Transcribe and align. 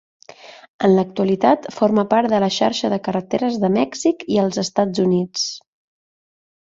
En 0.85 0.91
l'actualitat 0.93 1.67
forma 1.75 2.05
part 2.13 2.33
de 2.33 2.39
la 2.43 2.49
xarxa 2.55 2.91
de 2.93 2.99
carreteres 3.07 3.59
de 3.65 3.71
Mèxic 3.75 4.25
i 4.37 4.39
els 4.45 4.57
Estats 4.63 5.03
Units. 5.05 5.45